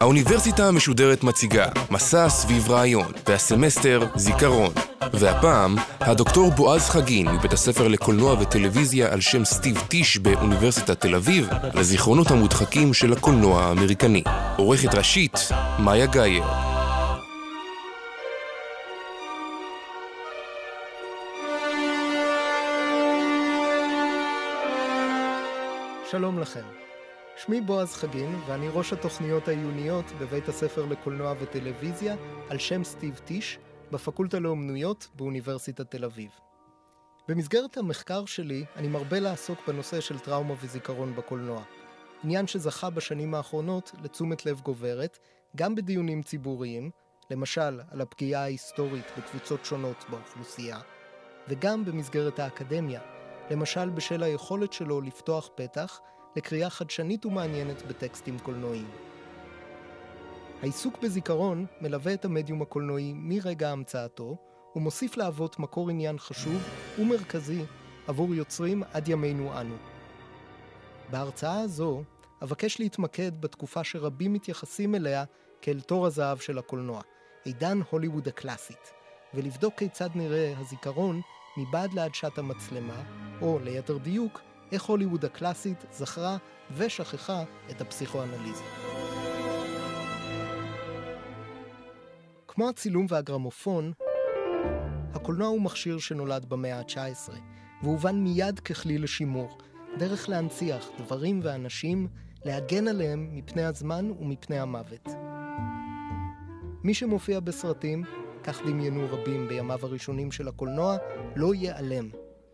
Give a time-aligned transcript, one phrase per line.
[0.00, 4.72] האוניברסיטה המשודרת מציגה מסע סביב רעיון, והסמסטר זיכרון.
[5.12, 11.48] והפעם, הדוקטור בועז חגין מבית הספר לקולנוע וטלוויזיה על שם סטיב טיש באוניברסיטת תל אביב,
[11.74, 14.22] לזיכרונות המודחקים של הקולנוע האמריקני.
[14.56, 16.73] עורכת ראשית, מאיה גאייר.
[26.44, 26.64] לכם.
[27.36, 32.16] שמי בועז חגין, ואני ראש התוכניות העיוניות בבית הספר לקולנוע וטלוויזיה
[32.50, 33.58] על שם סטיב טיש,
[33.90, 36.30] בפקולטה לאומנויות באוניברסיטת תל אביב.
[37.28, 41.62] במסגרת המחקר שלי, אני מרבה לעסוק בנושא של טראומה וזיכרון בקולנוע.
[42.24, 45.18] עניין שזכה בשנים האחרונות לתשומת לב גוברת,
[45.56, 46.90] גם בדיונים ציבוריים,
[47.30, 50.78] למשל על הפגיעה ההיסטורית בקבוצות שונות באוכלוסייה,
[51.48, 53.00] וגם במסגרת האקדמיה,
[53.50, 56.00] למשל בשל היכולת שלו לפתוח פתח
[56.36, 58.90] לקריאה חדשנית ומעניינת בטקסטים קולנועיים.
[60.62, 64.36] העיסוק בזיכרון מלווה את המדיום הקולנועי מרגע המצאתו,
[64.76, 66.62] ומוסיף להוות מקור עניין חשוב
[66.98, 67.64] ומרכזי
[68.06, 69.74] עבור יוצרים עד ימינו אנו.
[71.10, 72.02] בהרצאה הזו
[72.42, 75.24] אבקש להתמקד בתקופה שרבים מתייחסים אליה
[75.62, 77.02] כאל תור הזהב של הקולנוע,
[77.44, 78.92] עידן הוליווד הקלאסית,
[79.34, 81.20] ולבדוק כיצד נראה הזיכרון
[81.56, 83.02] מבעד לעדשת המצלמה,
[83.42, 84.40] או ליתר דיוק,
[84.72, 86.36] איך הוליווד הקלאסית זכרה
[86.76, 88.64] ושכחה את הפסיכואנליזה.
[92.48, 93.92] כמו הצילום והגרמופון,
[95.14, 97.32] הקולנוע הוא מכשיר שנולד במאה ה-19,
[97.82, 99.58] והובן מיד ככלי לשימור,
[99.98, 102.08] דרך להנציח דברים ואנשים,
[102.44, 105.08] להגן עליהם מפני הזמן ומפני המוות.
[106.84, 108.04] מי שמופיע בסרטים,
[108.42, 110.96] כך דמיינו רבים בימיו הראשונים של הקולנוע,
[111.36, 112.08] לא ייעלם.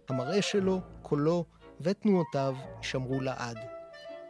[0.08, 1.44] המראה שלו, קולו
[1.80, 3.58] ותנועותיו יישמרו לעד.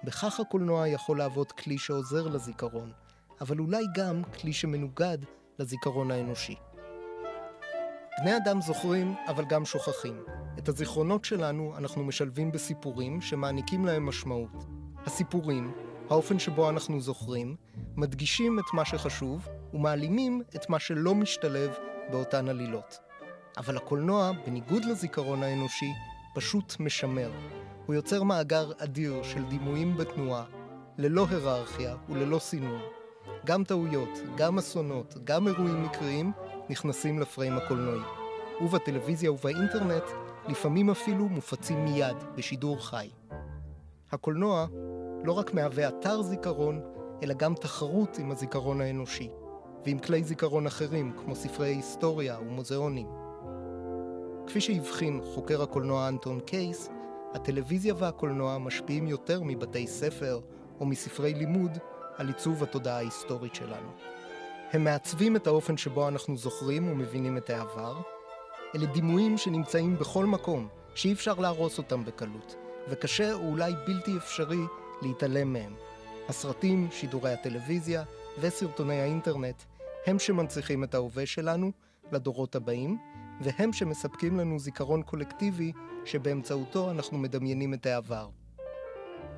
[0.05, 2.92] בכך הקולנוע יכול להוות כלי שעוזר לזיכרון,
[3.41, 5.19] אבל אולי גם כלי שמנוגד
[5.58, 6.55] לזיכרון האנושי.
[8.20, 10.23] בני אדם זוכרים, אבל גם שוכחים.
[10.58, 14.67] את הזיכרונות שלנו אנחנו משלבים בסיפורים שמעניקים להם משמעות.
[15.07, 15.73] הסיפורים,
[16.11, 17.57] האופן שבו אנחנו זוכרים,
[17.97, 21.74] מדגישים את מה שחשוב ומעלימים את מה שלא משתלב
[22.11, 22.98] באותן עלילות.
[23.57, 25.92] אבל הקולנוע, בניגוד לזיכרון האנושי,
[26.35, 27.30] פשוט משמר.
[27.86, 30.45] הוא יוצר מאגר אדיר של דימויים בתנועה,
[30.98, 32.80] ללא היררכיה וללא סינון.
[33.46, 36.33] גם טעויות, גם אסונות, גם אירועים מקריים
[36.70, 38.01] נכנסים לפריים הקולנועי.
[38.61, 40.02] ובטלוויזיה ובאינטרנט
[40.48, 43.11] לפעמים אפילו מופצים מיד, בשידור חי.
[44.12, 44.67] הקולנוע
[45.24, 46.80] לא רק מהווה אתר זיכרון,
[47.23, 49.30] אלא גם תחרות עם הזיכרון האנושי,
[49.86, 53.20] ועם כלי זיכרון אחרים, כמו ספרי היסטוריה ומוזיאונים.
[54.50, 56.88] כפי שהבחין חוקר הקולנוע אנטון קייס,
[57.34, 60.40] הטלוויזיה והקולנוע משפיעים יותר מבתי ספר
[60.80, 61.78] או מספרי לימוד
[62.16, 63.90] על עיצוב התודעה ההיסטורית שלנו.
[64.72, 67.96] הם מעצבים את האופן שבו אנחנו זוכרים ומבינים את העבר.
[68.74, 72.56] אלה דימויים שנמצאים בכל מקום, שאי אפשר להרוס אותם בקלות,
[72.88, 74.62] וקשה או אולי בלתי אפשרי
[75.02, 75.74] להתעלם מהם.
[76.28, 78.02] הסרטים, שידורי הטלוויזיה
[78.40, 79.62] וסרטוני האינטרנט
[80.06, 81.72] הם שמנציחים את ההווה שלנו
[82.12, 82.98] לדורות הבאים,
[83.40, 85.73] והם שמספקים לנו זיכרון קולקטיבי
[86.05, 88.28] שבאמצעותו אנחנו מדמיינים את העבר.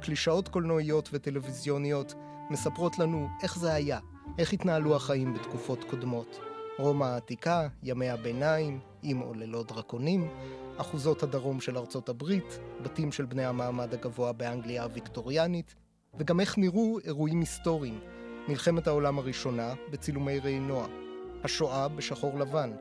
[0.00, 2.14] קלישאות קולנועיות וטלוויזיוניות
[2.50, 3.98] מספרות לנו איך זה היה,
[4.38, 6.41] איך התנהלו החיים בתקופות קודמות.
[6.78, 10.28] רומא העתיקה, ימי הביניים, עם או ללא דרקונים,
[10.76, 15.74] אחוזות הדרום של ארצות הברית, בתים של בני המעמד הגבוה באנגליה הוויקטוריאנית,
[16.18, 18.00] וגם איך נראו אירועים היסטוריים,
[18.48, 20.86] מלחמת העולם הראשונה בצילומי ראינוע,
[21.44, 22.72] השואה בשחור לבן,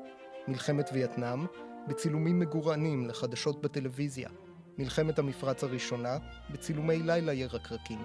[0.47, 1.45] מלחמת וייטנאם
[1.87, 4.29] בצילומים מגורענים לחדשות בטלוויזיה,
[4.77, 6.17] מלחמת המפרץ הראשונה
[6.49, 7.99] בצילומי לילה ירקרקים,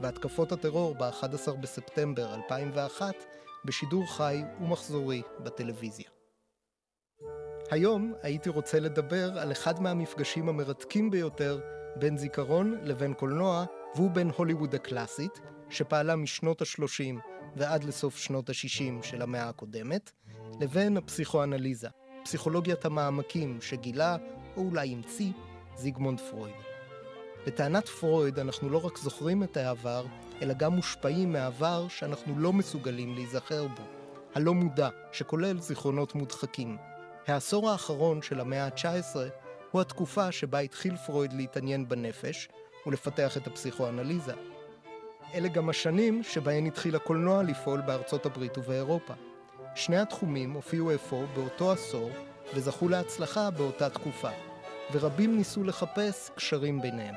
[0.00, 3.14] והתקפות הטרור ב-11 בספטמבר 2001
[3.64, 6.08] בשידור חי ומחזורי בטלוויזיה.
[7.70, 11.60] היום הייתי רוצה לדבר על אחד מהמפגשים המרתקים ביותר
[11.96, 13.64] בין זיכרון לבין קולנוע,
[13.94, 15.40] והוא בין הוליווד הקלאסית,
[15.70, 17.18] שפעלה משנות ה-30
[17.56, 20.12] ועד לסוף שנות ה-60 של המאה הקודמת,
[20.60, 21.88] לבין הפסיכואנליזה,
[22.24, 24.16] פסיכולוגיית המעמקים שגילה,
[24.56, 25.32] או אולי המציא,
[25.76, 26.54] זיגמונד פרויד.
[27.46, 30.06] לטענת פרויד, אנחנו לא רק זוכרים את העבר,
[30.42, 33.82] אלא גם מושפעים מהעבר שאנחנו לא מסוגלים להיזכר בו,
[34.34, 36.76] הלא מודע, שכולל זיכרונות מודחקים.
[37.26, 39.16] העשור האחרון של המאה ה-19
[39.70, 42.48] הוא התקופה שבה התחיל פרויד להתעניין בנפש
[42.86, 44.32] ולפתח את הפסיכואנליזה.
[45.34, 49.14] אלה גם השנים שבהן התחיל הקולנוע לפעול בארצות הברית ובאירופה.
[49.78, 52.10] שני התחומים הופיעו אפוא באותו עשור
[52.54, 54.30] וזכו להצלחה באותה תקופה.
[54.92, 57.14] ורבים ניסו לחפש קשרים ביניהם.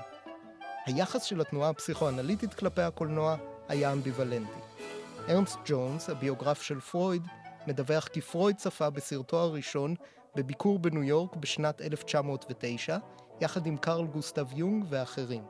[0.85, 3.35] היחס של התנועה הפסיכואנליטית כלפי הקולנוע
[3.67, 4.59] היה אמביוולנטי.
[5.29, 7.23] ארנסט ג'ונס, הביוגרף של פרויד,
[7.67, 9.95] מדווח כי פרויד צפה בסרטו הראשון
[10.35, 12.97] בביקור בניו יורק בשנת 1909,
[13.41, 15.43] יחד עם קרל גוסטב יונג ואחרים.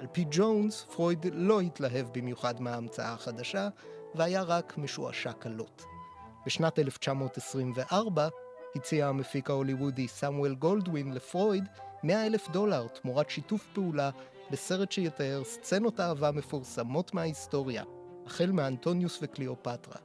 [0.00, 3.68] על פי ג'ונס, פרויד לא התלהב במיוחד מההמצאה החדשה,
[4.14, 5.99] והיה רק משועשע קלות.
[6.46, 8.28] בשנת 1924
[8.76, 11.64] הציע המפיק ההוליוודי סמואל גולדווין לפרויד
[12.02, 14.10] 100 אלף דולר תמורת שיתוף פעולה
[14.50, 17.84] בסרט שיתאר סצנות אהבה מפורסמות מההיסטוריה,
[18.26, 19.96] החל מאנטוניוס וקליאופטרה.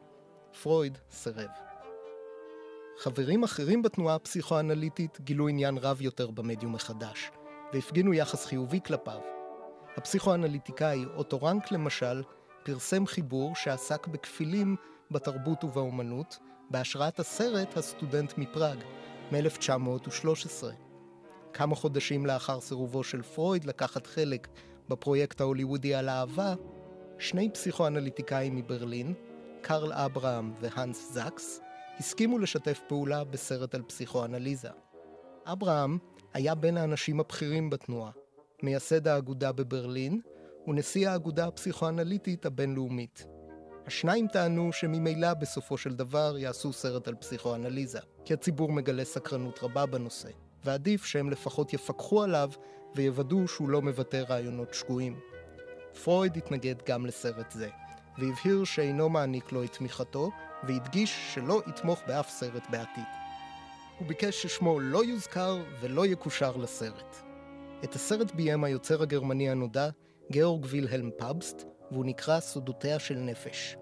[0.63, 1.49] פרויד סירב.
[2.97, 7.31] חברים אחרים בתנועה הפסיכואנליטית גילו עניין רב יותר במדיום החדש,
[7.73, 9.19] והפגינו יחס חיובי כלפיו.
[9.97, 12.23] הפסיכואנליטיקאי אוטו רנק למשל,
[12.63, 14.75] פרסם חיבור שעסק בכפילים
[15.11, 18.77] בתרבות ובאומנות, בהשראת הסרט הסטודנט מפראג,
[19.31, 20.63] מ-1913.
[21.53, 24.47] כמה חודשים לאחר סירובו של פרויד לקחת חלק
[24.89, 26.53] בפרויקט ההוליוודי על אהבה,
[27.19, 29.13] שני פסיכואנליטיקאים מברלין,
[29.61, 31.61] קרל אברהם והאנס זקס,
[31.99, 34.69] הסכימו לשתף פעולה בסרט על פסיכואנליזה.
[35.45, 35.97] אברהם
[36.33, 38.11] היה בין האנשים הבכירים בתנועה,
[38.63, 40.21] מייסד האגודה בברלין
[40.67, 43.34] ונשיא האגודה הפסיכואנליטית הבינלאומית.
[43.87, 49.85] השניים טענו שממילא בסופו של דבר יעשו סרט על פסיכואנליזה, כי הציבור מגלה סקרנות רבה
[49.85, 50.29] בנושא,
[50.63, 52.49] ועדיף שהם לפחות יפקחו עליו
[52.95, 55.19] ויוודאו שהוא לא מבטא רעיונות שגויים.
[56.03, 57.69] פרויד התנגד גם לסרט זה,
[58.17, 60.31] והבהיר שאינו מעניק לו את תמיכתו,
[60.63, 63.03] והדגיש שלא יתמוך באף סרט בעתיד.
[63.99, 67.15] הוא ביקש ששמו לא יוזכר ולא יקושר לסרט.
[67.83, 69.89] את הסרט ביים היוצר הגרמני הנודע,
[70.31, 71.65] גאורג וילהלם פאבסט,
[71.95, 73.77] והוא נקרא סודותיה של נפש.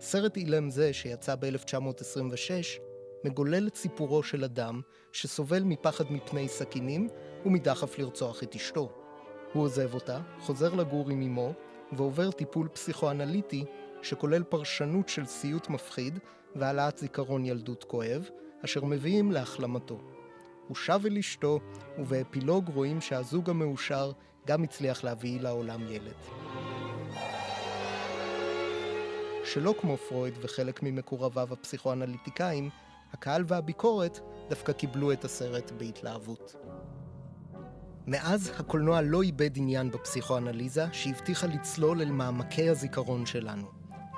[0.00, 2.80] סרט אילם זה, שיצא ב-1926,
[3.24, 4.80] מגולל את סיפורו של אדם
[5.12, 7.08] שסובל מפחד מפני סכינים
[7.46, 8.92] ומדחף לרצוח את אשתו.
[9.52, 11.52] הוא עוזב אותה, חוזר לגור עם אמו,
[11.92, 13.64] ועובר טיפול פסיכואנליטי
[14.02, 16.18] שכולל פרשנות של סיוט מפחיד
[16.56, 18.28] והעלאת זיכרון ילדות כואב,
[18.64, 20.00] אשר מביאים להחלמתו.
[20.68, 21.60] הוא שב אל אשתו,
[21.98, 24.12] ובאפילוג רואים שהזוג המאושר
[24.46, 26.49] גם הצליח להביא לעולם ילד.
[29.52, 32.70] שלא כמו פרויד וחלק ממקורביו הפסיכואנליטיקאים,
[33.12, 36.56] הקהל והביקורת דווקא קיבלו את הסרט בהתלהבות.
[38.06, 43.66] מאז הקולנוע לא איבד עניין בפסיכואנליזה שהבטיחה לצלול אל מעמקי הזיכרון שלנו.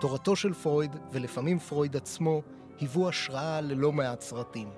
[0.01, 2.43] תורתו של פרויד, ולפעמים פרויד עצמו,
[2.81, 4.69] היוו השראה ללא מעט סרטים.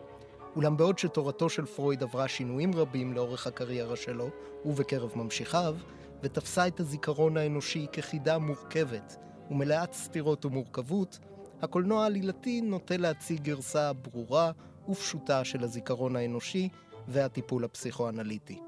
[0.57, 4.29] אולם בעוד שתורתו של פרויד עברה שינויים רבים לאורך הקריירה שלו,
[4.65, 5.77] ובקרב ממשיכיו,
[6.23, 9.17] ותפסה את הזיכרון האנושי כחידה מורכבת
[9.51, 11.19] ומלאת סתירות ומורכבות,
[11.63, 14.51] הקולנוע העלילתי נוטה להציג גרסה ברורה
[14.89, 16.69] ופשוטה של הזיכרון האנושי
[17.09, 18.59] והטיפול הפסיכואנליטי.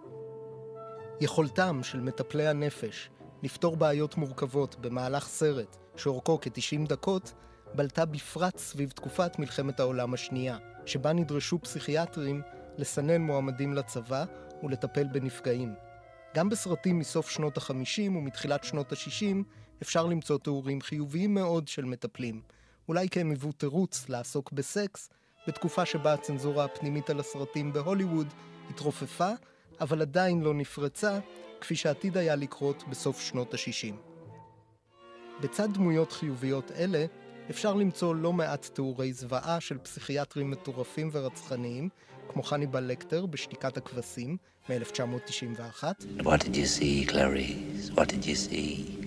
[1.21, 3.11] יכולתם של מטפלי הנפש
[3.43, 7.33] לפתור בעיות מורכבות במהלך סרט שאורכו כ-90 דקות,
[7.75, 12.43] בלטה בפרט סביב תקופת מלחמת העולם השנייה, שבה נדרשו פסיכיאטרים
[12.79, 14.25] לסנן מועמדים לצבא
[14.63, 15.75] ולטפל בנפגעים.
[16.35, 19.37] גם בסרטים מסוף שנות ה-50 ומתחילת שנות ה-60
[19.83, 22.41] אפשר למצוא תיאורים חיוביים מאוד של מטפלים,
[22.89, 25.11] אולי כי הם היוו תירוץ לעסוק בסקס,
[25.49, 28.27] בתקופה שבה הצנזורה הפנימית על הסרטים בהוליווד
[28.71, 29.31] התרופפה,
[29.81, 31.19] אבל עדיין לא נפרצה,
[31.61, 33.95] כפי שעתיד היה לקרות בסוף שנות ה-60.
[35.41, 37.07] בצד דמויות חיוביות אלה,
[37.51, 41.89] אפשר למצוא לא מעט תיאורי זוועה של פסיכיאטרים מטורפים ורצחניים,
[42.29, 44.37] כמו חניבל לקטר בשתיקת הכבשים
[44.69, 45.85] מ-1991.
[46.19, 47.91] What did you see, Clarice?
[47.95, 49.06] What did you see?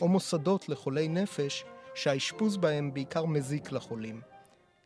[0.00, 4.20] או מוסדות לחולי נפש שהאשפוז בהם בעיקר מזיק לחולים.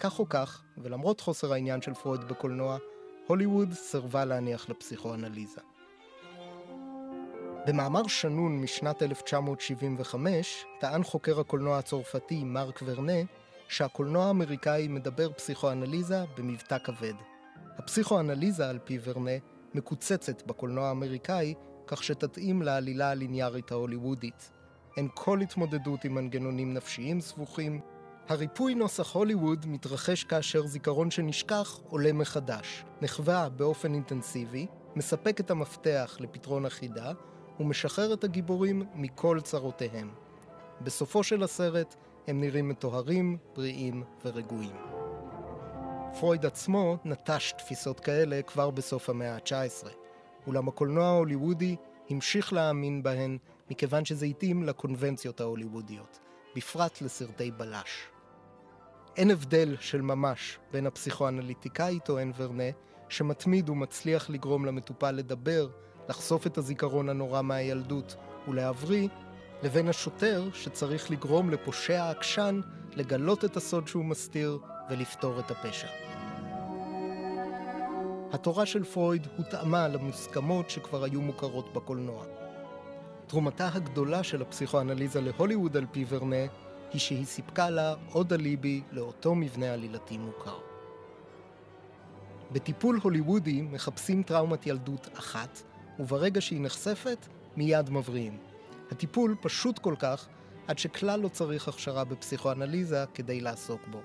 [0.00, 2.78] כך או כך, ולמרות חוסר העניין של פרויד בקולנוע,
[3.26, 5.60] הוליווד סירבה להניח לפסיכואנליזה.
[7.66, 13.22] במאמר שנון משנת 1975, טען חוקר הקולנוע הצרפתי מרק ורנה,
[13.68, 17.14] שהקולנוע האמריקאי מדבר פסיכואנליזה במבטא כבד.
[17.78, 19.36] הפסיכואנליזה, על פי ורנה,
[19.74, 21.54] מקוצצת בקולנוע האמריקאי,
[21.86, 24.50] כך שתתאים לעלילה הליניארית ההוליוודית.
[24.96, 27.80] אין כל התמודדות עם מנגנונים נפשיים סבוכים.
[28.28, 34.66] הריפוי נוסח הוליווד מתרחש כאשר זיכרון שנשכח עולה מחדש, נחווה באופן אינטנסיבי,
[34.96, 37.12] מספק את המפתח לפתרון החידה,
[37.60, 40.10] ומשחרר את הגיבורים מכל צרותיהם.
[40.80, 41.94] בסופו של הסרט
[42.26, 44.76] הם נראים מטוהרים, בריאים ורגועים.
[46.20, 50.05] פרויד עצמו נטש תפיסות כאלה כבר בסוף המאה ה-19,
[50.46, 51.76] אולם הקולנוע ההוליוודי
[52.10, 53.38] המשיך להאמין בהן
[53.70, 56.18] מכיוון שזה התאים לקונבנציות ההוליוודיות,
[56.56, 58.08] בפרט לסרטי בלש.
[59.16, 62.70] אין הבדל של ממש בין הפסיכואנליטיקאי, טוען ורנה,
[63.08, 65.68] שמתמיד ומצליח לגרום למטופל לדבר,
[66.08, 68.16] לחשוף את הזיכרון הנורא מהילדות
[68.48, 69.08] ולהבריא,
[69.62, 72.60] לבין השוטר שצריך לגרום לפושע עקשן
[72.96, 74.58] לגלות את הסוד שהוא מסתיר
[74.90, 76.05] ולפתור את הפשע.
[78.32, 82.24] התורה של פרויד הותאמה למוסכמות שכבר היו מוכרות בקולנוע.
[83.26, 86.46] תרומתה הגדולה של הפסיכואנליזה להוליווד על פי ורנה
[86.92, 90.58] היא שהיא סיפקה לה עוד אליבי לאותו מבנה עלילתי מוכר.
[92.52, 95.62] בטיפול הוליוודי מחפשים טראומת ילדות אחת,
[95.98, 98.38] וברגע שהיא נחשפת, מיד מבריאים.
[98.90, 100.28] הטיפול פשוט כל כך,
[100.66, 104.00] עד שכלל לא צריך הכשרה בפסיכואנליזה כדי לעסוק בו.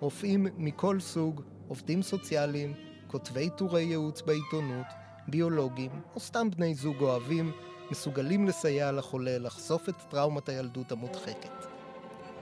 [0.00, 2.74] רופאים מכל סוג, עובדים סוציאליים,
[3.12, 4.86] כותבי טורי ייעוץ בעיתונות,
[5.28, 7.52] ביולוגים, או סתם בני זוג אוהבים,
[7.90, 11.66] מסוגלים לסייע לחולה לחשוף את טראומת הילדות המודחקת.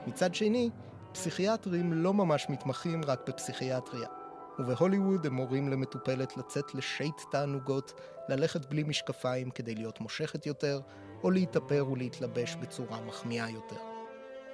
[0.06, 0.70] מצד שני,
[1.12, 4.08] פסיכיאטרים לא ממש מתמחים רק בפסיכיאטריה,
[4.58, 10.80] ובהוליווד הם מורים למטופלת לצאת לשייט תענוגות, ללכת בלי משקפיים כדי להיות מושכת יותר,
[11.22, 13.80] או להתאפר ולהתלבש בצורה מחמיאה יותר.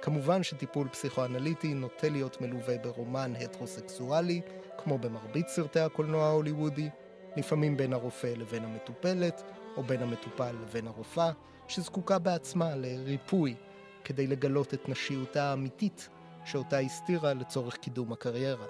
[0.01, 4.41] כמובן שטיפול פסיכואנליטי נוטה להיות מלווה ברומן הטרוסקסואלי,
[4.77, 6.89] כמו במרבית סרטי הקולנוע ההוליוודי,
[7.37, 9.43] לפעמים בין הרופא לבין המטופלת,
[9.77, 11.31] או בין המטופל לבין הרופאה,
[11.67, 13.55] שזקוקה בעצמה לריפוי
[14.03, 16.09] כדי לגלות את נשיותה האמיתית
[16.45, 18.65] שאותה הסתירה לצורך קידום הקריירה.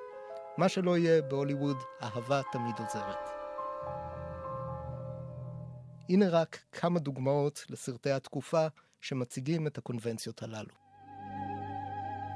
[0.58, 3.30] מה שלא יהיה בהוליווד, אהבה תמיד עוזרת.
[6.10, 8.68] הנה רק כמה דוגמאות לסרטי התקופה
[9.02, 10.74] שמציגים את הקונבנציות הללו.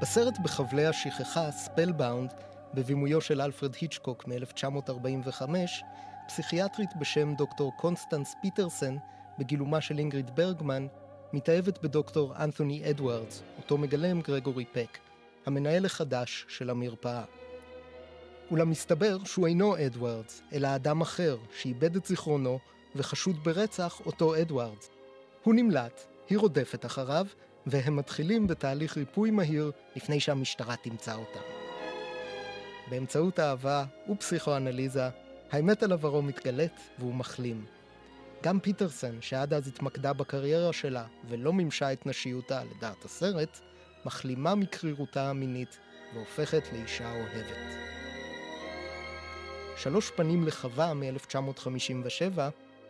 [0.01, 2.33] בסרט בחבלי השכחה, Spellbound,
[2.73, 5.41] בבימויו של אלפרד היצ'קוק מ-1945,
[6.27, 8.97] פסיכיאטרית בשם דוקטור קונסטנס פיטרסן,
[9.39, 10.87] בגילומה של אינגריד ברגמן,
[11.33, 14.97] מתאהבת בדוקטור אנתוני אדוארדס, אותו מגלם גרגורי פק,
[15.45, 17.23] המנהל החדש של המרפאה.
[18.51, 22.59] אולם מסתבר שהוא אינו אדוארדס, אלא אדם אחר, שאיבד את זיכרונו
[22.95, 24.89] וחשוד ברצח אותו אדוארדס.
[25.43, 27.25] הוא נמלט, היא רודפת אחריו,
[27.65, 31.50] והם מתחילים בתהליך ריפוי מהיר לפני שהמשטרה תמצא אותם.
[32.91, 35.09] באמצעות אהבה ופסיכואנליזה,
[35.51, 37.65] האמת על עברו מתגלית והוא מחלים.
[38.43, 43.59] גם פיטרסן, שעד אז התמקדה בקריירה שלה ולא מימשה את נשיותה לדעת הסרט,
[44.05, 45.79] מחלימה מקרירותה המינית
[46.13, 47.75] והופכת לאישה אוהבת.
[49.77, 52.39] שלוש פנים לחווה מ-1957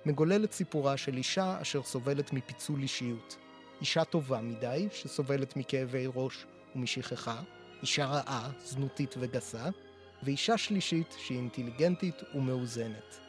[0.05, 3.37] מגולל את סיפורה של אישה אשר סובלת מפיצול אישיות.
[3.81, 7.41] אישה טובה מדי, שסובלת מכאבי ראש ומשכחה,
[7.81, 9.69] אישה רעה, זנותית וגסה,
[10.23, 13.19] ואישה שלישית שהיא אינטליגנטית ומאוזנת.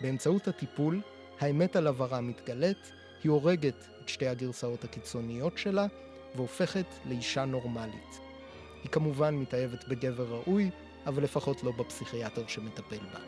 [0.00, 1.00] באמצעות הטיפול,
[1.40, 2.92] האמת על עברה מתגלית,
[3.24, 5.86] היא הורגת את שתי הגרסאות הקיצוניות שלה,
[6.34, 8.20] והופכת לאישה נורמלית.
[8.82, 10.70] היא כמובן מתאהבת בגבר ראוי,
[11.06, 13.20] אבל לפחות לא בפסיכיאטר שמטפל בה.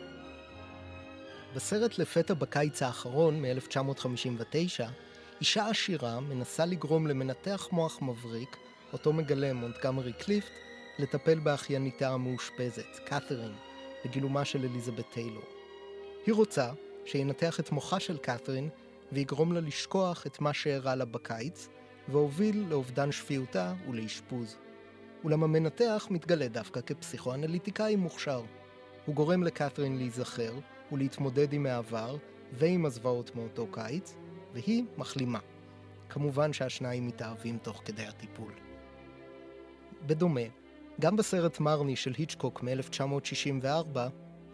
[1.55, 4.55] בסרט לפתע בקיץ האחרון, מ-1959,
[5.41, 8.57] אישה עשירה מנסה לגרום למנתח מוח מבריק,
[8.93, 10.51] אותו מגלם מונטגמרי קליפט,
[10.99, 13.53] לטפל באחייניתה המאושפזת, קת'רין,
[14.05, 15.43] בגילומה של אליזבת טיילור.
[16.25, 16.71] היא רוצה
[17.05, 18.69] שינתח את מוחה של קת'רין
[19.11, 21.67] ויגרום לה לשכוח את מה שאירע לה בקיץ,
[22.07, 24.57] והוביל לאובדן שפיותה ולאשפוז.
[25.23, 28.41] אולם המנתח מתגלה דווקא כפסיכואנליטיקאי מוכשר.
[29.05, 30.53] הוא גורם לקת'רין להיזכר
[30.91, 32.17] ולהתמודד עם העבר
[32.53, 34.15] ועם הזוועות מאותו קיץ,
[34.53, 35.39] והיא מחלימה.
[36.09, 38.53] כמובן שהשניים מתאהבים תוך כדי הטיפול.
[40.05, 40.58] בדומה,
[40.99, 43.99] גם בסרט מרני של היצ'קוק מ-1964,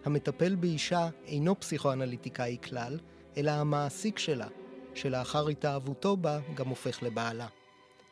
[0.05, 2.99] המטפל באישה אינו פסיכואנליטיקאי כלל,
[3.37, 4.47] אלא המעסיק שלה,
[4.95, 7.47] שלאחר התאהבותו בה גם הופך לבעלה.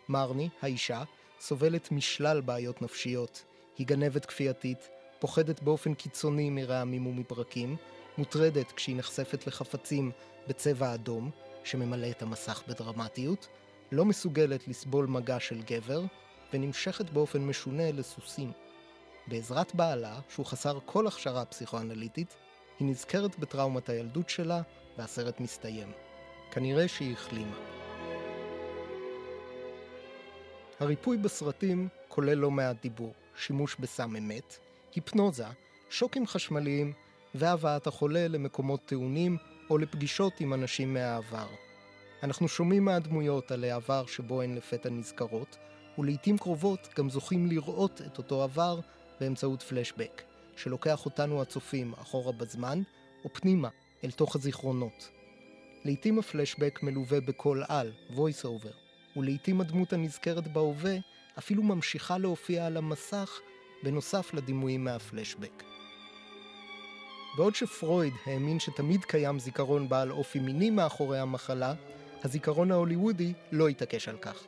[0.10, 1.04] מרני, האישה,
[1.40, 3.44] סובלת משלל בעיות נפשיות.
[3.78, 7.76] היא גנבת כפייתית, פוחדת באופן קיצוני מרעמים ומברקים,
[8.18, 10.12] מוטרדת כשהיא נחשפת לחפצים
[10.48, 11.32] בצבע אדום,
[11.64, 13.48] שממלא את המסך בדרמטיות,
[13.92, 16.02] לא מסוגלת לסבול מגע של גבר,
[16.54, 18.52] ונמשכת באופן משונה לסוסים.
[19.28, 22.36] בעזרת בעלה, שהוא חסר כל הכשרה פסיכואנליטית,
[22.80, 24.62] היא נזכרת בטראומת הילדות שלה,
[24.98, 25.92] והסרט מסתיים.
[26.52, 27.58] כנראה שהיא החלימה.
[30.80, 34.58] הריפוי בסרטים כולל לא מעט דיבור, שימוש בסם אמת,
[34.96, 35.48] היפנוזה,
[35.90, 36.94] שוקים חשמליים
[37.36, 39.38] והבאת החולה למקומות טעונים
[39.70, 41.48] או לפגישות עם אנשים מהעבר.
[42.24, 45.58] אנחנו שומעים מהדמויות על העבר שבו הן לפתע נזכרות,
[45.98, 48.80] ולעיתים קרובות גם זוכים לראות את אותו עבר
[49.20, 50.22] באמצעות פלשבק,
[50.56, 52.82] שלוקח אותנו הצופים אחורה בזמן,
[53.24, 53.70] או פנימה,
[54.04, 55.10] אל תוך הזיכרונות.
[55.86, 58.74] לעיתים הפלשבק מלווה בקול על, voice over,
[59.18, 60.96] ולעיתים הדמות הנזכרת בהווה
[61.38, 63.40] אפילו ממשיכה להופיע על המסך
[63.84, 65.64] בנוסף לדימויים מהפלשבק.
[67.38, 71.74] בעוד שפרויד האמין שתמיד קיים זיכרון בעל אופי מיני מאחורי המחלה,
[72.24, 74.44] הזיכרון ההוליוודי לא התעקש על כך.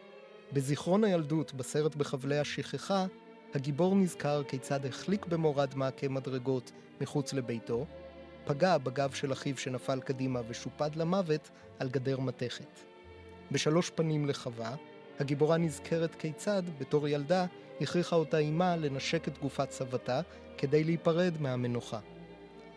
[0.54, 3.06] בזיכרון הילדות, בסרט בחבלי השכחה,
[3.54, 6.72] הגיבור נזכר כיצד החליק במורד מעקה מדרגות
[7.02, 7.86] מחוץ לביתו,
[8.46, 11.50] פגע בגב של אחיו שנפל קדימה ושופד למוות
[11.80, 12.80] על גדר מתכת.
[13.52, 14.76] בשלוש פנים לחווה,
[15.20, 17.46] הגיבורה נזכרת כיצד, בתור ילדה,
[17.82, 20.22] הכריחה אותה אימה לנשק את גופת סבתה
[20.58, 22.00] כדי להיפרד מהמנוחה.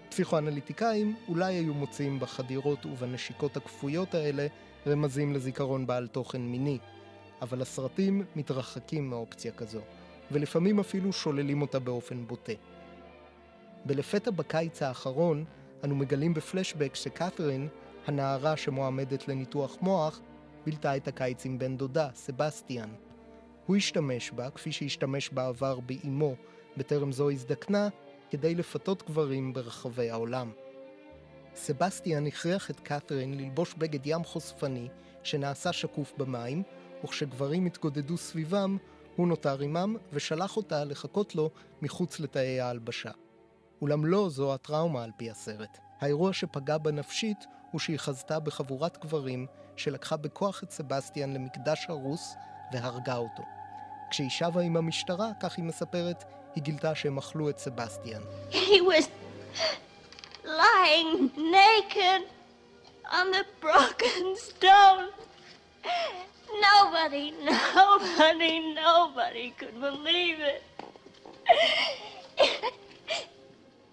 [0.09, 4.47] פסיכואנליטיקאים אולי היו מוצאים בחדירות ובנשיקות הכפויות האלה
[4.87, 6.79] רמזים לזיכרון בעל תוכן מיני,
[7.43, 9.81] אבל הסרטים מתרחקים מאופציה כזו,
[10.31, 12.53] ולפעמים אפילו שוללים אותה באופן בוטה.
[13.85, 15.45] בלפתע בקיץ האחרון,
[15.85, 17.69] אנו מגלים בפלשבק שקת'רין,
[18.07, 20.21] הנערה שמועמדת לניתוח מוח,
[20.65, 22.89] בילתה את הקיץ עם בן דודה, סבסטיאן.
[23.67, 26.35] הוא השתמש בה, כפי שהשתמש בעבר באימו,
[26.77, 27.89] בטרם זו הזדקנה,
[28.31, 30.51] כדי לפתות גברים ברחבי העולם.
[31.55, 34.89] סבסטיאן הכריח את קת'רין ללבוש בגד ים חושפני
[35.23, 36.63] שנעשה שקוף במים,
[37.05, 38.77] וכשגברים התגודדו סביבם,
[39.17, 41.51] הוא נותר עמם ושלח אותה לחכות לו
[41.83, 43.11] מחוץ לתאי ההלבשה.
[43.83, 45.79] אולם לא זו הטראומה על פי הסרט.
[46.01, 52.35] האירוע שפגע בה נפשית הוא שהיא חזתה בחבורת גברים שלקחה בכוח את סבסטיאן למקדש הרוס
[52.73, 53.43] והרגה אותו.
[54.11, 56.25] כשהיא שבה עם המשטרה, כך היא מספרת,
[56.55, 58.23] היא גילתה שהם אכלו את סבסטיאן.
[58.51, 59.09] He was
[60.45, 62.23] lying naked
[63.05, 65.09] on the broken stone.
[66.53, 70.63] Nobody, nobody, nobody could believe it.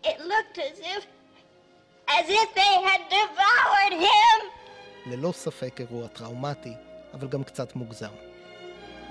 [0.04, 1.04] It looked as if,
[2.08, 4.38] as if they had devoured him.
[5.06, 6.74] ללא ספק אירוע טראומטי,
[7.14, 8.08] אבל גם קצת מוגזם.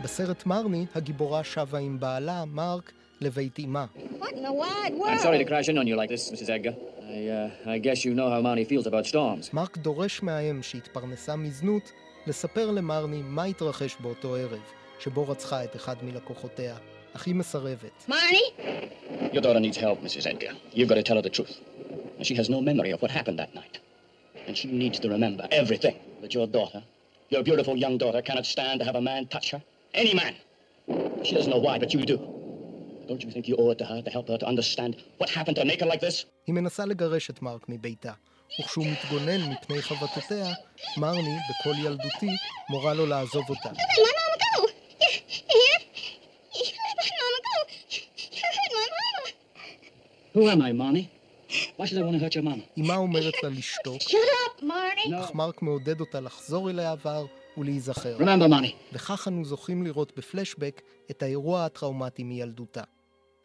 [0.03, 3.87] בסרט מרני, הגיבורה שבה עם בעלה, מרק, לבית אמה.
[3.95, 5.09] What in the wide world?
[5.09, 6.49] I'm sorry to crash in on you like this, Mrs.
[6.51, 6.75] Edgar.
[7.09, 9.51] I, uh, I guess you know how Marnie feels about storms.
[9.53, 11.93] מרק דורש מהאם שהתפרנסה מזנות
[12.27, 14.61] לספר למרני מה התרחש באותו ערב,
[15.01, 16.77] שבו רצחה את אחד מלקוחותיה,
[17.17, 18.05] אך היא מסרבת.
[18.09, 18.63] Marnie?
[19.33, 20.27] Your daughter needs help, Mrs.
[20.27, 20.53] Edgar.
[20.73, 21.55] You've got to tell her the truth.
[22.23, 23.79] She has no memory of what happened that night.
[24.47, 26.83] And she needs to remember everything that your daughter,
[27.35, 29.63] your beautiful young daughter, cannot stand to have a man touch her.
[30.03, 30.35] Any man.
[31.27, 32.19] She doesn't know why, but you do.
[33.09, 35.57] Don't you think you owe it to her to help her to understand what happened
[35.61, 36.25] to make her like this?
[36.47, 38.13] היא מנסה לגרש את מרק מביתה,
[38.61, 40.53] וכשהוא מתגונן מפני חבטותיה,
[40.97, 42.37] מרני, בקול ילדותי,
[42.71, 43.71] מורה לו לעזוב אותה.
[50.35, 51.09] Who am I, Marnie?
[51.77, 52.81] Why should I want to hurt your mama?
[52.81, 55.11] אמה אומרת לה לשתוק, Shut up, Marnie.
[55.11, 55.25] No.
[55.25, 58.17] אך מרק מעודד אותה לחזור אל העבר ולהיזכר.
[58.19, 58.73] Remember, Marnie.
[58.93, 62.83] וכך אנו זוכים לראות בפלשבק את האירוע הטראומטי מילדותה.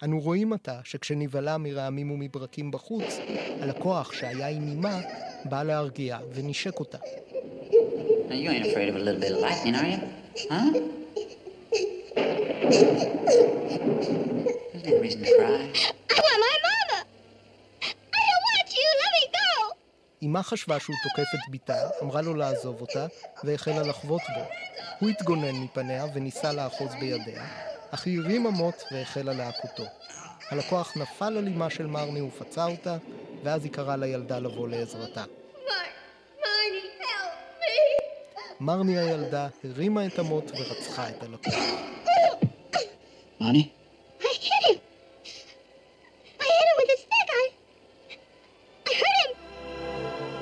[0.03, 3.17] אנו רואים עתה שכשנבהלה מרעמים ומברקים בחוץ,
[3.62, 5.01] הלקוח שהיה עם אמה
[5.45, 6.97] בא להרגיע ונשק אותה.
[8.29, 9.99] Now, you ain't afraid of a little bit of lightning, are you?
[10.51, 10.69] Huh?
[14.71, 15.62] There's no reason to cry.
[16.15, 16.97] I want my mama.
[18.17, 18.88] I don't want you.
[19.01, 19.49] Let me go.
[20.23, 23.07] אמה חשבה שהוא תוקף את בתה, אמרה לו לעזוב אותה,
[23.43, 24.43] והחלה לחבוט בו.
[24.99, 27.43] הוא התגונן מפניה וניסה לאחוז בידיה,
[27.91, 29.84] אך היא הרימה מוט והחלה להכותו.
[30.52, 32.97] הלקוח נפל על אמה של מרני ופצע אותה,
[33.43, 35.23] ואז היא קראה לילדה לבוא לעזרתה.
[38.60, 41.54] מרני הילדה הרימה את המוט ורצחה את הלקוח.
[43.41, 43.67] Marnie?
[44.19, 44.78] I hit him.
[46.43, 47.30] I hit him with a stick.
[47.41, 47.45] I.
[48.89, 49.36] I hurt him.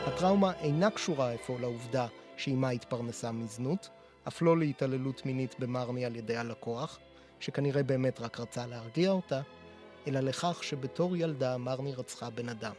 [0.07, 2.07] הטראומה אינה קשורה אפוא לעובדה
[2.37, 3.89] שאימה התפרנסה מזנות,
[4.27, 6.99] אף לא להתעללות מינית במרני על ידי הלקוח,
[7.39, 9.41] שכנראה באמת רק רצה להרגיע אותה,
[10.07, 12.73] אלא לכך שבתור ילדה מרני רצחה בן אדם.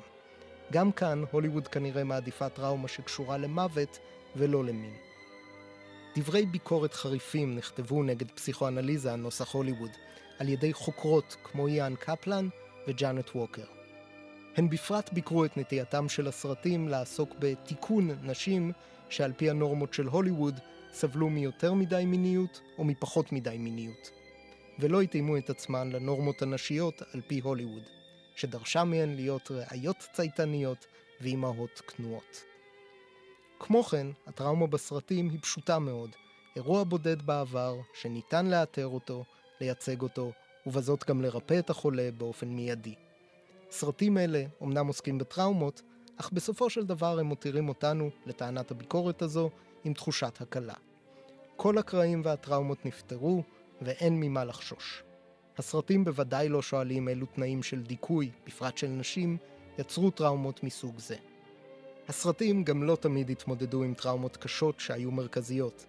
[0.73, 3.99] גם כאן הוליווד כנראה מעדיפה טראומה שקשורה למוות
[4.37, 4.95] ולא למין.
[6.17, 9.91] דברי ביקורת חריפים נכתבו נגד פסיכואנליזה נוסח הוליווד
[10.39, 12.49] על ידי חוקרות כמו איאן קפלן
[12.89, 13.65] וג'אנט ווקר.
[14.57, 18.73] הן בפרט ביקרו את נטייתם של הסרטים לעסוק בתיקון נשים
[19.09, 20.61] שעל פי הנורמות של הוליווד
[20.93, 24.18] סבלו מיותר מדי מיניות או מפחות מדי מיניות.
[24.79, 27.83] ולא התאימו את עצמן לנורמות הנשיות על פי הוליווד,
[28.37, 30.87] שדרשה מהן להיות ראיות צייתניות
[31.21, 32.45] ואימהות כנועות.
[33.59, 36.11] כמו כן, הטראומה בסרטים היא פשוטה מאוד,
[36.57, 39.25] אירוע בודד בעבר שניתן לאתר אותו,
[39.61, 40.33] לייצג אותו,
[40.67, 42.95] ובזאת גם לרפא את החולה באופן מיידי.
[43.71, 45.83] סרטים אלה אומנם עוסקים בטראומות,
[46.17, 49.51] אך בסופו של דבר הם מותירים אותנו, לטענת הביקורת הזו,
[49.85, 50.75] עם תחושת הקלה.
[51.57, 53.43] כל הקרעים והטראומות נפתרו,
[53.83, 55.03] ואין ממה לחשוש.
[55.59, 59.37] הסרטים בוודאי לא שואלים אילו תנאים של דיכוי, בפרט של נשים,
[59.79, 61.17] יצרו טראומות מסוג זה.
[62.09, 65.87] הסרטים גם לא תמיד התמודדו עם טראומות קשות שהיו מרכזיות.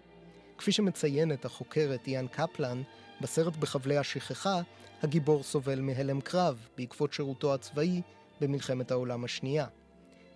[0.58, 2.82] כפי שמציינת החוקרת איאן קפלן,
[3.20, 4.60] בסרט בחבלי השכחה,
[5.02, 8.02] הגיבור סובל מהלם קרב בעקבות שירותו הצבאי
[8.40, 9.66] במלחמת העולם השנייה.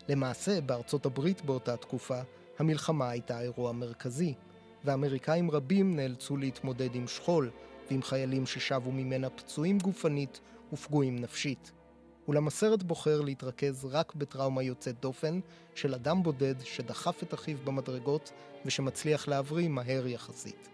[0.09, 2.21] למעשה, בארצות הברית באותה תקופה,
[2.59, 4.35] המלחמה הייתה אירוע מרכזי,
[4.85, 7.51] ואמריקאים רבים נאלצו להתמודד עם שכול,
[7.90, 10.40] ועם חיילים ששבו ממנה פצועים גופנית
[10.73, 11.73] ופגועים נפשית.
[12.29, 15.40] אולם הסרט בוחר להתרכז רק בטראומה יוצאת דופן
[15.75, 18.33] של אדם בודד שדחף את אחיו במדרגות
[18.64, 20.68] ושמצליח להבריא מהר יחסית.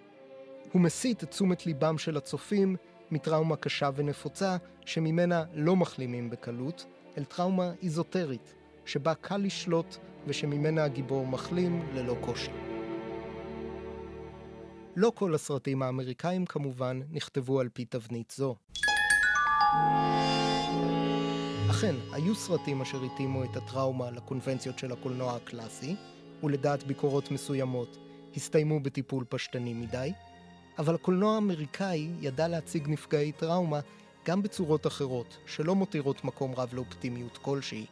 [0.73, 2.77] הוא מסיט את תשומת ליבם של הצופים
[3.11, 6.87] מטראומה קשה ונפוצה שממנה לא מחלימים בקלות,
[7.19, 9.97] אל טראומה איזוטרית, שבה קל לשלוט
[10.27, 12.70] ושממנה הגיבור מחלים ללא קושי.
[15.01, 18.57] לא כל הסרטים האמריקאים כמובן נכתבו על פי תבנית זו.
[21.71, 25.97] אכן, היו סרטים אשר התאימו את הטראומה לקונבנציות של הקולנוע הקלאסי,
[26.43, 27.99] ולדעת ביקורות מסוימות
[28.37, 30.13] הסתיימו בטיפול פשטני מדי,
[30.79, 33.81] אבל הקולנוע האמריקאי ידע להציג נפגעי טראומה
[34.27, 37.87] גם בצורות אחרות, שלא מותירות מקום רב לאופטימיות כלשהי.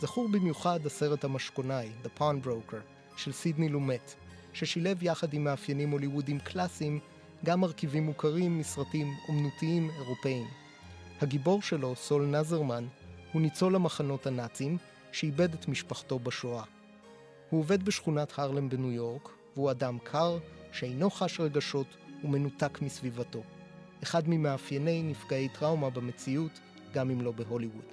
[0.00, 4.14] זכור במיוחד הסרט המשכונאי, The Pawn Broker, של סידני לומט,
[4.52, 6.98] ששילב יחד עם מאפיינים הוליוודיים קלאסיים
[7.44, 10.46] גם מרכיבים מוכרים מסרטים אומנותיים אירופאיים.
[11.20, 12.86] הגיבור שלו, סול נזרמן,
[13.32, 14.78] הוא ניצול המחנות הנאצים
[15.12, 16.64] שאיבד את משפחתו בשואה.
[17.50, 20.38] הוא עובד בשכונת הרלם בניו יורק, והוא אדם קר,
[20.72, 21.86] שאינו חש רגשות
[22.24, 23.42] ומנותק מסביבתו.
[24.02, 26.60] אחד ממאפייני נפגעי טראומה במציאות,
[26.94, 27.84] גם אם לא בהוליווד.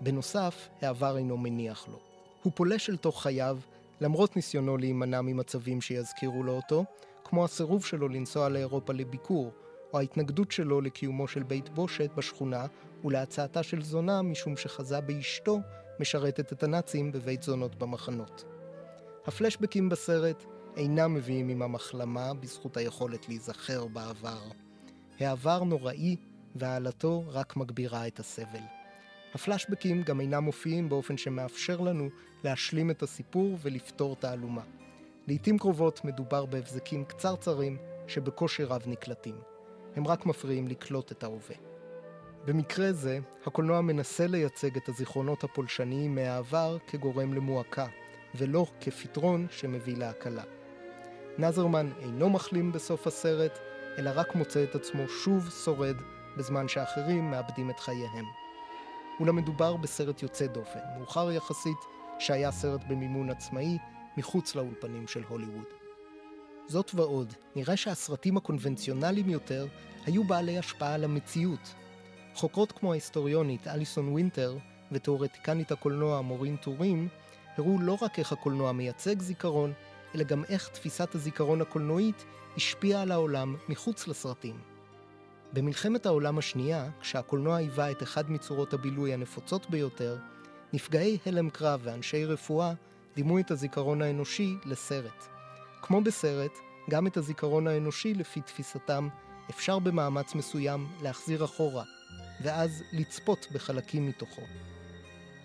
[0.00, 1.98] בנוסף, העבר אינו מניח לו.
[2.42, 3.58] הוא פולש אל תוך חייו,
[4.00, 6.84] למרות ניסיונו להימנע ממצבים שיזכירו לו אותו,
[7.24, 9.52] כמו הסירוב שלו לנסוע לאירופה לביקור,
[9.92, 12.66] או ההתנגדות שלו לקיומו של בית בושת בשכונה
[13.04, 15.60] ולהצעתה של זונה משום שחזה באשתו
[16.00, 18.44] משרתת את הנאצים בבית זונות במחנות.
[19.26, 20.44] הפלשבקים בסרט
[20.76, 24.42] אינם מביאים עמם החלמה בזכות היכולת להיזכר בעבר.
[25.20, 26.16] העבר נוראי
[26.56, 28.75] והעלתו רק מגבירה את הסבל.
[29.34, 32.08] הפלשבקים גם אינם מופיעים באופן שמאפשר לנו
[32.44, 34.62] להשלים את הסיפור ולפתור תעלומה.
[35.26, 39.34] לעיתים קרובות מדובר בהבזקים קצרצרים שבקושי רב נקלטים.
[39.96, 41.56] הם רק מפריעים לקלוט את ההווה.
[42.46, 47.86] במקרה זה, הקולנוע מנסה לייצג את הזיכרונות הפולשניים מהעבר כגורם למועקה,
[48.34, 50.42] ולא כפתרון שמביא להקלה.
[51.38, 53.58] נזרמן אינו מחלים בסוף הסרט,
[53.98, 55.96] אלא רק מוצא את עצמו שוב שורד,
[56.36, 58.45] בזמן שאחרים מאבדים את חייהם.
[59.20, 61.76] אולם מדובר בסרט יוצא דופן, מאוחר יחסית,
[62.18, 63.78] שהיה סרט במימון עצמאי,
[64.16, 65.64] מחוץ לאולפנים של הוליווד.
[66.66, 69.66] זאת ועוד, נראה שהסרטים הקונבנציונליים יותר
[70.06, 71.74] היו בעלי השפעה על המציאות.
[72.34, 74.56] חוקרות כמו ההיסטוריונית אליסון וינטר
[74.92, 77.08] ותאורטיקנית הקולנוע מורין טורים
[77.56, 79.72] הראו לא רק איך הקולנוע מייצג זיכרון,
[80.14, 82.24] אלא גם איך תפיסת הזיכרון הקולנועית
[82.56, 84.75] השפיעה על העולם מחוץ לסרטים.
[85.52, 90.18] במלחמת העולם השנייה, כשהקולנוע היווה את אחד מצורות הבילוי הנפוצות ביותר,
[90.72, 92.72] נפגעי הלם קרב ואנשי רפואה
[93.16, 95.26] דימו את הזיכרון האנושי לסרט.
[95.82, 96.52] כמו בסרט,
[96.90, 99.08] גם את הזיכרון האנושי, לפי תפיסתם,
[99.50, 101.84] אפשר במאמץ מסוים להחזיר אחורה,
[102.42, 104.42] ואז לצפות בחלקים מתוכו.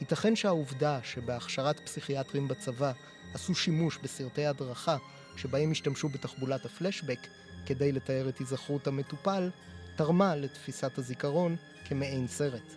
[0.01, 2.91] ייתכן שהעובדה שבהכשרת פסיכיאטרים בצבא
[3.33, 4.97] עשו שימוש בסרטי הדרכה
[5.35, 7.19] שבהם השתמשו בתחבולת הפלשבק
[7.65, 9.49] כדי לתאר את היזכרות המטופל,
[9.95, 12.75] תרמה לתפיסת הזיכרון כמעין סרט.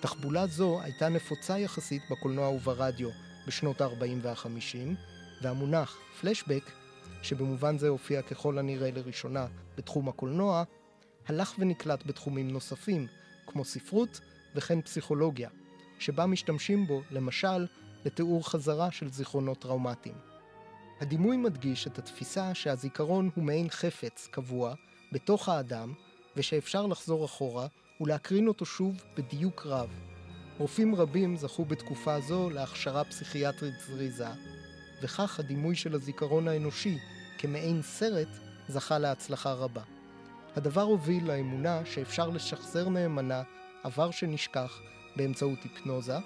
[0.00, 3.08] תחבולה זו הייתה נפוצה יחסית בקולנוע וברדיו
[3.46, 4.94] בשנות ה-40 וה-50,
[5.42, 6.70] והמונח פלשבק,
[7.22, 10.64] שבמובן זה הופיע ככל הנראה לראשונה בתחום הקולנוע,
[11.26, 13.06] הלך ונקלט בתחומים נוספים,
[13.46, 14.20] כמו ספרות
[14.54, 15.48] וכן פסיכולוגיה,
[15.98, 17.66] שבה משתמשים בו, למשל,
[18.04, 20.14] לתיאור חזרה של זיכרונות טראומטיים.
[21.00, 24.74] הדימוי מדגיש את התפיסה שהזיכרון הוא מעין חפץ קבוע
[25.12, 25.94] בתוך האדם,
[26.36, 27.66] ושאפשר לחזור אחורה
[28.00, 29.88] ולהקרין אותו שוב בדיוק רב.
[30.58, 34.28] רופאים רבים זכו בתקופה זו להכשרה פסיכיאטרית זריזה,
[35.02, 36.98] וכך הדימוי של הזיכרון האנושי
[37.38, 38.28] כמעין סרט
[38.68, 39.82] זכה להצלחה רבה.
[40.56, 43.42] הדבר הוביל לאמונה שאפשר לשחזר נאמנה
[43.82, 44.80] עבר שנשכח
[45.16, 46.16] באמצעות היפנוזה,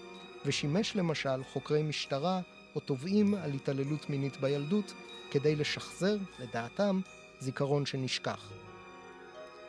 [0.46, 2.40] ושימש למשל חוקרי משטרה
[2.74, 4.92] או תובעים על התעללות מינית בילדות
[5.30, 7.00] כדי לשחזר, לדעתם,
[7.40, 8.63] זיכרון שנשכח.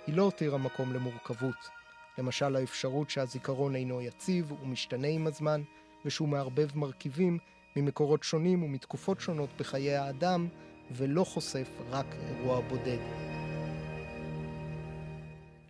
[0.08, 1.70] היא לא הותירה מקום למורכבות.
[2.18, 5.62] למשל האפשרות שהזיכרון אינו יציב ומשתנה עם הזמן,
[6.06, 7.38] ושהוא מערבב מרכיבים
[7.76, 10.48] ממקורות שונים ומתקופות שונות בחיי האדם,
[10.92, 13.00] ולא חושף רק אירוע בודד.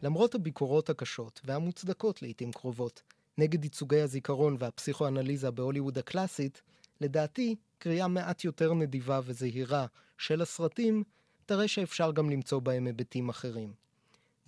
[0.04, 3.02] למרות הביקורות הקשות והמוצדקות לעיתים קרובות
[3.38, 6.62] נגד ייצוגי הזיכרון והפסיכואנליזה בהוליווד הקלאסית,
[7.02, 9.86] לדעתי, קריאה מעט יותר נדיבה וזהירה
[10.18, 11.04] של הסרטים,
[11.46, 13.85] תראה שאפשר גם למצוא בהם היבטים אחרים.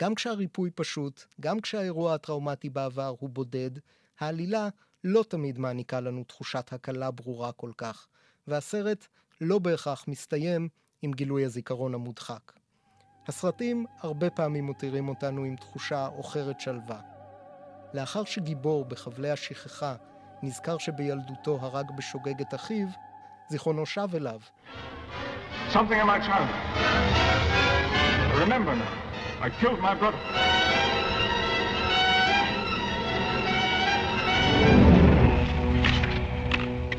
[0.01, 3.71] גם כשהריפוי פשוט, גם כשהאירוע הטראומטי בעבר הוא בודד,
[4.19, 4.69] העלילה
[5.03, 8.07] לא תמיד מעניקה לנו תחושת הקלה ברורה כל כך,
[8.47, 9.07] והסרט
[9.41, 10.69] לא בהכרח מסתיים
[11.01, 12.53] עם גילוי הזיכרון המודחק.
[13.27, 17.01] הסרטים הרבה פעמים מותירים אותנו עם תחושה עוכרת שלווה.
[17.93, 19.95] לאחר שגיבור בחבלי השכחה
[20.43, 22.87] נזכר שבילדותו הרג בשוגג את אחיו,
[23.49, 24.39] זיכרונו שב אליו.
[25.73, 26.77] Something in my childhood.
[28.43, 29.06] Remember now,
[29.39, 30.17] I killed my brother.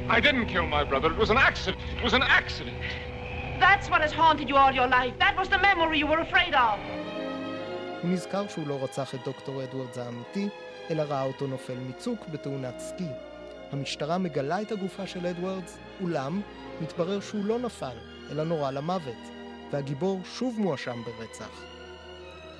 [0.08, 1.08] I didn't kill my brother.
[1.10, 1.82] It was an accident.
[1.98, 2.76] It was an accident.
[3.58, 5.14] That's what has haunted you all your life.
[5.18, 6.78] That was the memory you were afraid of.
[8.02, 10.48] הוא נזכר שהוא לא רצח את דוקטור אדוארדס האמיתי,
[10.90, 13.08] אלא ראה אותו נופל מצוק בתאונת סקי.
[13.72, 16.40] המשטרה מגלה את הגופה של אדוארדס, אולם
[16.80, 17.96] מתברר שהוא לא נפל,
[18.30, 19.22] אלא נורה למוות,
[19.72, 21.77] והגיבור שוב מואשם ברצח.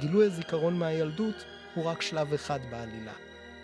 [0.00, 3.12] גילוי הזיכרון מהילדות הוא רק שלב אחד בעלילה,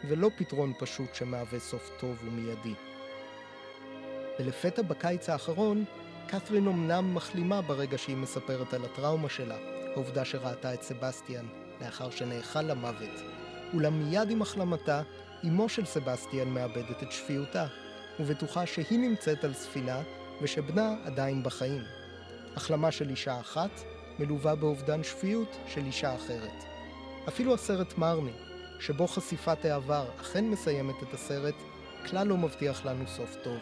[0.09, 2.75] ולא פתרון פשוט שמהווה סוף טוב ומיידי.
[4.39, 5.85] ולפתע בקיץ האחרון,
[6.27, 9.57] קת'רין אמנם מחלימה ברגע שהיא מספרת על הטראומה שלה,
[9.93, 11.47] העובדה שראתה את סבסטיאן
[11.81, 13.21] לאחר שנאכל למוות.
[13.75, 15.03] אולם מיד עם החלמתה,
[15.45, 17.67] אמו של סבסטיאן מאבדת את שפיותה,
[18.21, 20.03] ובטוחה שהיא נמצאת על ספינה
[20.43, 21.83] ושבנה עדיין בחיים.
[22.57, 23.71] החלמה של אישה אחת
[24.19, 26.65] מלווה באובדן שפיות של אישה אחרת.
[27.29, 28.33] אפילו הסרט מרני,
[28.81, 31.55] שבו חשיפת העבר אכן מסיימת את הסרט,
[32.11, 33.59] כלל לא מבטיח לנו סוף טוב.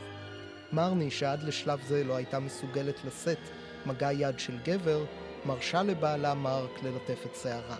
[0.72, 3.38] מרני, שעד לשלב זה לא הייתה מסוגלת לשאת
[3.86, 5.04] מגע יד של גבר,
[5.46, 7.76] מרשה לבעלה מרק ללטף את שערה.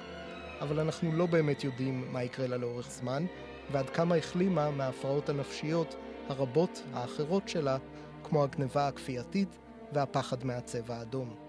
[0.61, 3.27] אבל אנחנו לא באמת יודעים מה יקרה לה לאורך זמן,
[3.73, 5.95] ועד כמה החלימה מההפרעות הנפשיות
[6.29, 7.77] הרבות האחרות שלה,
[8.25, 9.59] כמו הגניבה הכפייתית
[9.93, 11.42] והפחד מהצבע האדום.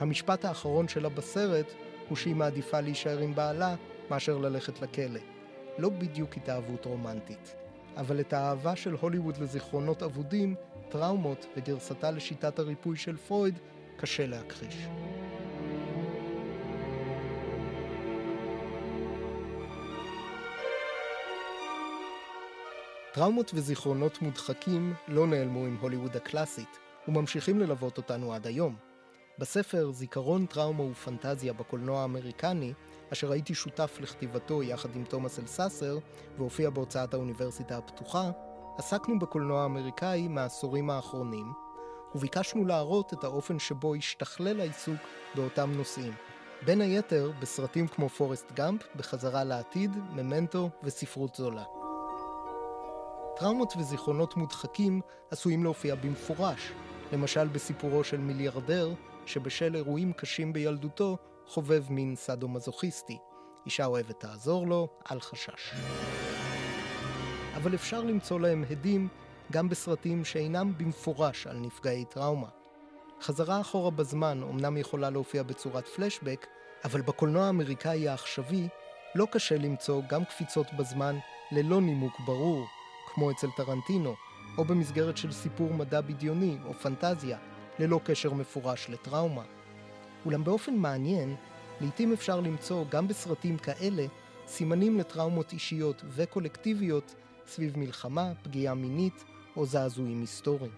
[0.00, 1.72] המשפט האחרון שלה בסרט
[2.08, 3.74] הוא שהיא מעדיפה להישאר עם בעלה
[4.10, 5.20] מאשר ללכת לכלא.
[5.78, 7.54] לא בדיוק התאהבות רומנטית.
[7.96, 10.54] אבל את האהבה של הוליווד לזיכרונות אבודים,
[10.88, 13.58] טראומות וגרסתה לשיטת הריפוי של פרויד,
[13.96, 14.86] קשה להכחיש.
[23.14, 26.78] טראומות וזיכרונות מודחקים לא נעלמו עם הוליווד הקלאסית,
[27.08, 28.91] וממשיכים ללוות אותנו עד היום.
[29.42, 32.72] בספר זיכרון, טראומה ופנטזיה בקולנוע האמריקני,
[33.12, 35.98] אשר הייתי שותף לכתיבתו יחד עם תומאס אלססר,
[36.38, 38.30] והופיע בהוצאת האוניברסיטה הפתוחה,
[38.78, 41.52] עסקנו בקולנוע האמריקאי מהעשורים האחרונים,
[42.14, 45.00] וביקשנו להראות את האופן שבו השתכלל העיסוק
[45.34, 46.12] באותם נושאים.
[46.64, 51.64] בין היתר בסרטים כמו פורסט גאמפ, בחזרה לעתיד, ממנטו וספרות זולה.
[53.36, 55.00] טראומות וזיכרונות מודחקים
[55.30, 56.72] עשויים להופיע במפורש,
[57.12, 58.94] למשל בסיפורו של מיליארדר,
[59.26, 63.18] שבשל אירועים קשים בילדותו חובב מין סאדו-מזוכיסטי.
[63.66, 65.74] אישה אוהבת תעזור לו, אל חשש.
[67.56, 69.08] אבל אפשר למצוא להם הדים
[69.52, 72.48] גם בסרטים שאינם במפורש על נפגעי טראומה.
[73.22, 76.46] חזרה אחורה בזמן אומנם יכולה להופיע בצורת פלשבק,
[76.84, 78.68] אבל בקולנוע האמריקאי העכשווי
[79.14, 81.16] לא קשה למצוא גם קפיצות בזמן
[81.52, 82.66] ללא נימוק ברור,
[83.14, 84.14] כמו אצל טרנטינו,
[84.58, 87.38] או במסגרת של סיפור מדע בדיוני או פנטזיה,
[87.82, 89.42] ללא קשר מפורש לטראומה.
[90.26, 91.34] אולם באופן מעניין,
[91.80, 94.06] לעתים אפשר למצוא גם בסרטים כאלה
[94.46, 97.14] סימנים לטראומות אישיות וקולקטיביות
[97.46, 99.24] סביב מלחמה, פגיעה מינית
[99.56, 100.72] או זעזועים היסטוריים.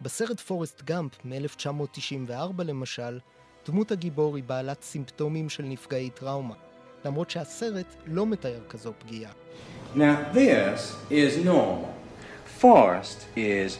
[0.00, 3.18] בסרט פורסט גאמפ מ-1994 למשל,
[3.66, 6.54] דמות הגיבור היא בעלת סימפטומים של נפגעי טראומה,
[7.04, 9.32] למרות שהסרט לא מתאר כזו פגיעה.
[9.94, 11.94] Now this is normal.
[12.60, 13.78] Forest is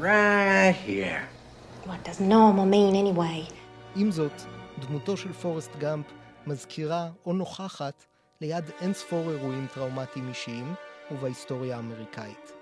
[0.00, 1.39] right here.
[1.86, 3.52] What does normal mean anyway?
[3.96, 4.42] עם זאת,
[4.78, 6.06] דמותו של פורסט גאמפ
[6.46, 8.04] מזכירה או נוכחת
[8.40, 10.74] ליד אין ספור אירועים טראומטיים אישיים
[11.10, 12.52] ובהיסטוריה האמריקאית.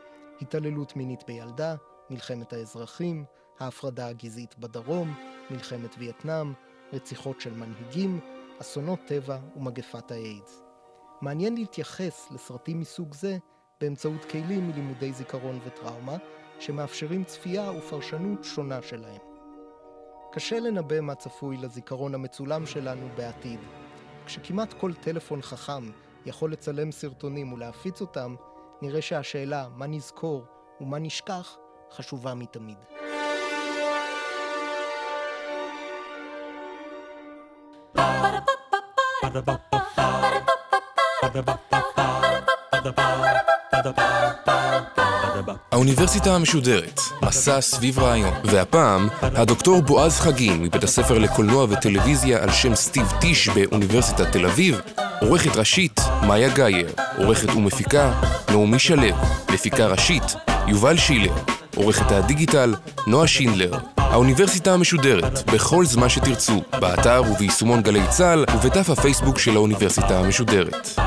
[0.41, 1.75] התעללות מינית בילדה,
[2.11, 3.25] מלחמת האזרחים,
[3.61, 5.15] ההפרדה הגזעית בדרום,
[5.51, 6.53] מלחמת וייטנאם,
[6.93, 8.21] רציחות של מנהיגים,
[8.61, 10.63] אסונות טבע ומגפת האיידס.
[11.21, 13.39] מעניין להתייחס לסרטים מסוג זה
[13.81, 16.17] באמצעות כלים מלימודי זיכרון וטראומה,
[16.59, 19.21] שמאפשרים צפייה ופרשנות שונה שלהם.
[20.33, 23.61] קשה לנבא מה צפוי לזיכרון המצולם שלנו בעתיד.
[24.27, 25.91] כשכמעט כל טלפון חכם
[26.27, 28.35] יכול לצלם סרטונים ולהפיץ אותם,
[28.83, 30.45] נראה שהשאלה מה נזכור
[30.81, 31.57] ומה נשכח
[31.91, 32.79] חשובה מתמיד.
[45.73, 48.35] האוניברסיטה המשודרת, מסע סביב רעיון.
[48.45, 54.81] והפעם, הדוקטור בועז חגין מבית הספר לקולנוע וטלוויזיה על שם סטיב טיש באוניברסיטת תל אביב,
[55.21, 58.13] עורכת ראשית, מאיה גאייר, עורכת ומפיקה,
[58.51, 59.17] נעמי שלו,
[59.53, 60.25] מפיקה ראשית,
[60.67, 61.33] יובל שילר,
[61.77, 62.75] עורכת הדיגיטל,
[63.07, 63.73] נועה שינדלר.
[63.97, 70.99] האוניברסיטה המשודרת, בכל זמן שתרצו, באתר וביישומון גלי צה"ל ובדף הפייסבוק של האוניברסיטה המשודרת.